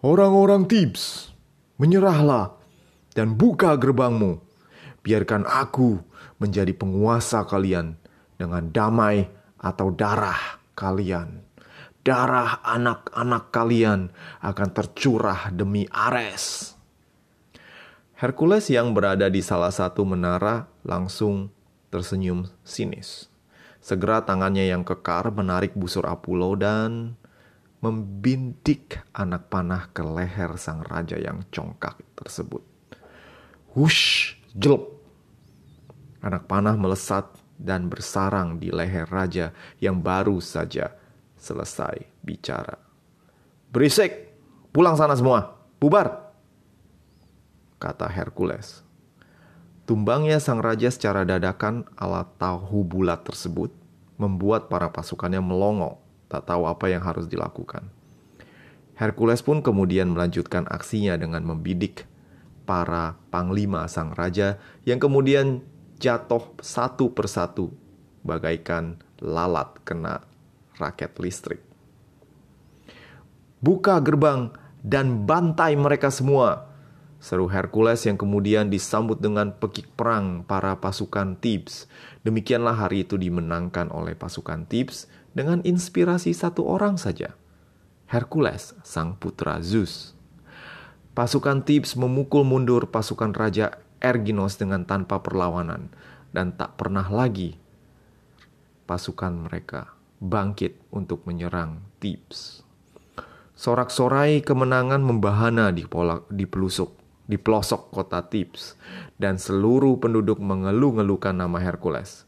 Orang-orang 0.00 0.64
Tips, 0.64 1.28
menyerahlah 1.76 2.56
dan 3.12 3.36
buka 3.36 3.76
gerbangmu. 3.76 4.40
Biarkan 5.04 5.44
aku 5.44 6.00
menjadi 6.40 6.72
penguasa 6.72 7.44
kalian 7.44 8.00
dengan 8.40 8.72
damai 8.72 9.28
atau 9.60 9.92
darah 9.92 10.60
kalian. 10.72 11.44
Darah 12.00 12.64
anak-anak 12.64 13.52
kalian 13.52 14.08
akan 14.40 14.68
tercurah 14.72 15.52
demi 15.52 15.84
Ares. 15.92 16.72
Hercules 18.16 18.68
yang 18.72 18.96
berada 18.96 19.28
di 19.28 19.44
salah 19.44 19.72
satu 19.72 20.04
menara 20.08 20.68
langsung 20.84 21.52
tersenyum 21.90 22.46
sinis. 22.62 23.26
Segera 23.82 24.22
tangannya 24.22 24.70
yang 24.70 24.86
kekar 24.86 25.34
menarik 25.34 25.74
busur 25.74 26.06
Apollo 26.06 26.50
dan 26.60 26.90
membintik 27.80 29.00
anak 29.16 29.48
panah 29.48 29.88
ke 29.90 30.04
leher 30.04 30.54
sang 30.60 30.84
raja 30.84 31.16
yang 31.16 31.42
congkak 31.48 31.96
tersebut. 32.14 32.60
Hush, 33.72 34.36
jelek. 34.52 34.84
Anak 36.20 36.44
panah 36.44 36.76
melesat 36.76 37.24
dan 37.56 37.88
bersarang 37.88 38.60
di 38.60 38.68
leher 38.68 39.08
raja 39.08 39.56
yang 39.80 40.00
baru 40.00 40.40
saja 40.44 40.92
selesai 41.40 42.04
bicara. 42.20 42.76
Berisik, 43.72 44.28
pulang 44.72 45.00
sana 45.00 45.16
semua, 45.16 45.56
bubar, 45.80 46.36
kata 47.80 48.04
Hercules. 48.12 48.84
Tumbangnya 49.90 50.38
sang 50.38 50.62
raja 50.62 50.86
secara 50.86 51.26
dadakan 51.26 51.82
ala 51.98 52.22
tahu 52.38 52.86
bulat 52.86 53.26
tersebut 53.26 53.74
membuat 54.22 54.70
para 54.70 54.86
pasukannya 54.94 55.42
melongo 55.42 55.98
tak 56.30 56.46
tahu 56.46 56.70
apa 56.70 56.86
yang 56.86 57.02
harus 57.02 57.26
dilakukan. 57.26 57.90
Hercules 58.94 59.42
pun 59.42 59.66
kemudian 59.66 60.14
melanjutkan 60.14 60.70
aksinya 60.70 61.18
dengan 61.18 61.42
membidik 61.42 62.06
para 62.70 63.18
panglima 63.34 63.90
sang 63.90 64.14
raja 64.14 64.62
yang 64.86 65.02
kemudian 65.02 65.66
jatuh 65.98 66.54
satu 66.62 67.10
persatu 67.10 67.74
bagaikan 68.22 68.94
lalat 69.18 69.74
kena 69.82 70.22
raket 70.78 71.18
listrik. 71.18 71.66
Buka 73.58 73.98
gerbang 73.98 74.54
dan 74.86 75.26
bantai 75.26 75.74
mereka 75.74 76.14
semua, 76.14 76.69
seru 77.20 77.52
Hercules 77.52 78.00
yang 78.08 78.16
kemudian 78.16 78.72
disambut 78.72 79.20
dengan 79.20 79.52
pekik 79.52 79.92
perang 79.92 80.42
para 80.48 80.80
pasukan 80.80 81.36
Thebes. 81.36 81.84
Demikianlah 82.24 82.74
hari 82.74 83.04
itu 83.04 83.20
dimenangkan 83.20 83.92
oleh 83.92 84.16
pasukan 84.16 84.64
Thebes 84.64 85.04
dengan 85.36 85.60
inspirasi 85.62 86.32
satu 86.32 86.64
orang 86.64 86.96
saja, 86.96 87.36
Hercules, 88.08 88.72
sang 88.82 89.20
putra 89.20 89.60
Zeus. 89.60 90.16
Pasukan 91.12 91.60
Thebes 91.62 91.94
memukul 91.94 92.42
mundur 92.42 92.88
pasukan 92.88 93.36
Raja 93.36 93.78
Erginos 94.00 94.56
dengan 94.56 94.88
tanpa 94.88 95.20
perlawanan 95.20 95.92
dan 96.32 96.56
tak 96.56 96.80
pernah 96.80 97.04
lagi 97.04 97.60
pasukan 98.88 99.46
mereka 99.46 99.92
bangkit 100.24 100.80
untuk 100.88 101.28
menyerang 101.28 101.84
Thebes. 102.00 102.64
Sorak-sorai 103.60 104.40
kemenangan 104.40 105.04
membahana 105.04 105.68
di, 105.68 105.84
pola, 105.84 106.24
di 106.32 106.48
pelusuk 106.48 106.99
di 107.30 107.38
pelosok 107.38 107.94
kota 107.94 108.26
Thebes 108.26 108.74
dan 109.22 109.38
seluruh 109.38 110.02
penduduk 110.02 110.42
mengeluh-ngeluhkan 110.42 111.38
nama 111.38 111.62
Hercules. 111.62 112.26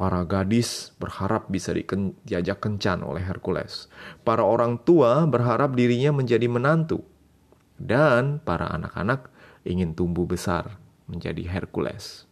Para 0.00 0.24
gadis 0.24 0.96
berharap 0.96 1.52
bisa 1.52 1.76
diajak 2.24 2.64
kencan 2.64 3.04
oleh 3.04 3.20
Hercules. 3.20 3.92
Para 4.24 4.40
orang 4.40 4.80
tua 4.80 5.28
berharap 5.28 5.76
dirinya 5.76 6.16
menjadi 6.16 6.48
menantu. 6.48 7.04
Dan 7.76 8.40
para 8.40 8.72
anak-anak 8.72 9.28
ingin 9.68 9.92
tumbuh 9.92 10.24
besar 10.24 10.80
menjadi 11.04 11.44
Hercules. 11.44 12.24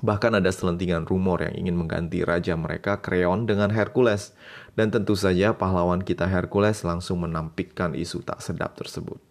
Bahkan 0.00 0.40
ada 0.40 0.48
selentingan 0.48 1.04
rumor 1.04 1.44
yang 1.44 1.60
ingin 1.60 1.76
mengganti 1.76 2.24
raja 2.24 2.56
mereka 2.56 3.04
Kreon 3.04 3.44
dengan 3.44 3.68
Hercules. 3.68 4.32
Dan 4.72 4.88
tentu 4.88 5.12
saja 5.12 5.52
pahlawan 5.60 6.00
kita 6.00 6.24
Hercules 6.24 6.88
langsung 6.88 7.20
menampikkan 7.20 7.92
isu 7.92 8.24
tak 8.24 8.40
sedap 8.40 8.80
tersebut. 8.80 9.27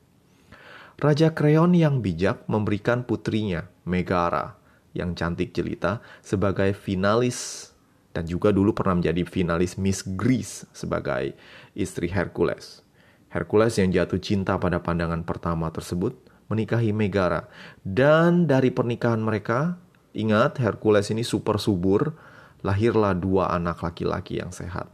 Raja 0.98 1.30
Kreon 1.30 1.78
yang 1.78 2.02
bijak 2.02 2.50
memberikan 2.50 3.06
putrinya, 3.06 3.70
Megara, 3.86 4.58
yang 4.98 5.14
cantik 5.14 5.54
jelita 5.54 6.02
sebagai 6.26 6.74
finalis 6.74 7.70
dan 8.18 8.26
juga 8.26 8.50
dulu 8.50 8.74
pernah 8.74 8.98
menjadi 8.98 9.22
finalis 9.30 9.78
Miss 9.78 10.02
Greece 10.02 10.66
sebagai 10.74 11.38
istri 11.78 12.10
Hercules. 12.10 12.82
Hercules 13.30 13.78
yang 13.78 13.94
jatuh 13.94 14.18
cinta 14.18 14.58
pada 14.58 14.82
pandangan 14.82 15.22
pertama 15.22 15.70
tersebut 15.70 16.18
menikahi 16.50 16.90
Megara 16.90 17.46
dan 17.86 18.50
dari 18.50 18.74
pernikahan 18.74 19.22
mereka 19.22 19.78
ingat 20.18 20.58
Hercules 20.58 21.14
ini 21.14 21.22
super 21.22 21.62
subur 21.62 22.18
lahirlah 22.66 23.14
dua 23.14 23.54
anak 23.54 23.86
laki-laki 23.86 24.42
yang 24.42 24.50
sehat. 24.50 24.90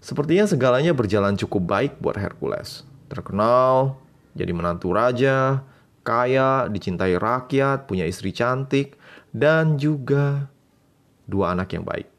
Sepertinya 0.00 0.48
segalanya 0.48 0.96
berjalan 0.96 1.36
cukup 1.36 1.68
baik 1.68 1.92
buat 2.00 2.16
Hercules. 2.16 2.88
Terkenal, 3.12 4.00
jadi 4.34 4.50
menantu 4.50 4.90
raja, 4.90 5.62
kaya, 6.02 6.66
dicintai 6.68 7.16
rakyat, 7.16 7.86
punya 7.86 8.04
istri 8.04 8.34
cantik, 8.34 8.98
dan 9.30 9.78
juga 9.78 10.50
dua 11.24 11.54
anak 11.56 11.72
yang 11.74 11.86
baik. 11.86 12.10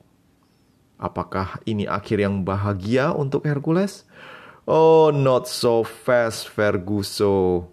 Apakah 0.95 1.59
ini 1.67 1.85
akhir 1.85 2.23
yang 2.23 2.41
bahagia 2.47 3.11
untuk 3.11 3.43
Hercules? 3.43 4.07
Oh, 4.65 5.13
not 5.13 5.45
so 5.45 5.85
fast, 5.85 6.49
Ferguso. 6.49 7.69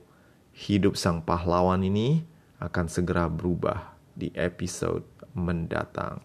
Hidup 0.53 0.99
sang 1.01 1.25
pahlawan 1.25 1.81
ini 1.81 2.27
akan 2.61 2.87
segera 2.87 3.31
berubah 3.33 3.97
di 4.13 4.29
episode 4.37 5.07
mendatang. 5.33 6.21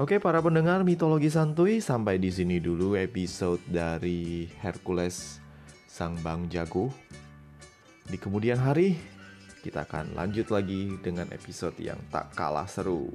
Oke, 0.00 0.16
para 0.16 0.40
pendengar 0.40 0.84
mitologi 0.88 1.28
santuy, 1.28 1.80
sampai 1.80 2.16
di 2.16 2.32
sini 2.32 2.56
dulu 2.56 2.96
episode 2.96 3.60
dari 3.68 4.48
Hercules 4.60 5.41
sang 5.92 6.16
Bang 6.24 6.48
Jago. 6.48 6.88
Di 8.08 8.16
kemudian 8.16 8.56
hari, 8.56 8.96
kita 9.60 9.84
akan 9.84 10.16
lanjut 10.16 10.48
lagi 10.48 10.96
dengan 11.04 11.28
episode 11.28 11.76
yang 11.76 12.00
tak 12.08 12.32
kalah 12.32 12.64
seru. 12.64 13.12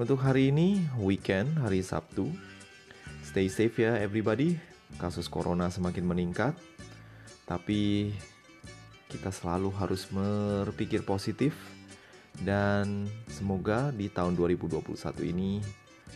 Untuk 0.00 0.16
hari 0.24 0.48
ini, 0.48 0.80
weekend, 0.96 1.60
hari 1.60 1.84
Sabtu. 1.84 2.32
Stay 3.20 3.52
safe 3.52 3.84
ya 3.84 4.00
everybody. 4.00 4.56
Kasus 4.96 5.28
corona 5.28 5.68
semakin 5.68 6.08
meningkat. 6.08 6.56
Tapi 7.44 8.08
kita 9.12 9.28
selalu 9.28 9.68
harus 9.76 10.08
berpikir 10.08 11.04
positif 11.04 11.52
dan 12.40 13.04
semoga 13.28 13.92
di 13.92 14.08
tahun 14.08 14.40
2021 14.40 14.88
ini 15.28 15.60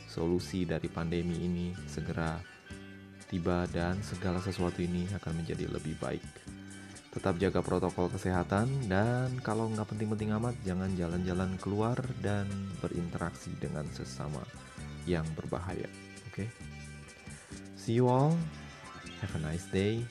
solusi 0.09 0.65
dari 0.65 0.89
pandemi 0.89 1.45
ini 1.45 1.77
segera 1.85 2.56
tiba 3.27 3.67
dan 3.71 3.99
segala 4.03 4.39
sesuatu 4.39 4.83
ini 4.83 5.07
akan 5.15 5.43
menjadi 5.43 5.67
lebih 5.71 5.99
baik. 5.99 6.27
Tetap 7.17 7.41
jaga 7.41 7.65
protokol 7.65 8.13
kesehatan 8.13 8.69
dan 8.93 9.41
kalau 9.41 9.73
nggak 9.73 9.89
penting-penting 9.89 10.37
amat 10.37 10.53
jangan 10.69 10.93
jalan-jalan 10.95 11.57
keluar 11.57 11.97
dan 12.21 12.45
berinteraksi 12.85 13.57
dengan 13.57 13.89
sesama 13.97 14.45
yang 15.09 15.25
berbahaya. 15.33 15.89
Oke? 16.29 16.45
Okay? 16.45 16.49
See 17.81 17.97
you 17.97 18.11
all. 18.11 18.37
Have 19.25 19.33
a 19.39 19.41
nice 19.41 19.65
day. 19.73 20.05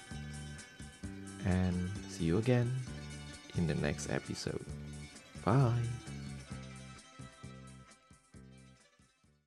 And 1.45 1.77
see 2.09 2.25
you 2.25 2.41
again 2.41 2.73
in 3.53 3.69
the 3.69 3.77
next 3.77 4.09
episode. 4.09 4.65
Bye. 5.45 6.04